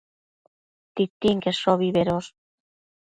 [0.99, 2.31] Titinqueshobi bedosh